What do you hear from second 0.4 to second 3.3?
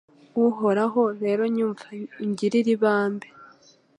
Uhoraho rero nyumva ungirire ibambe